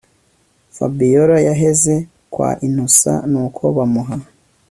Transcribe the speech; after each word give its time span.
Fabiora 0.75 1.37
yaheze 1.47 1.95
kwa 2.33 2.49
innocent 2.67 3.21
nuko 3.31 3.63
bamuha 3.75 4.15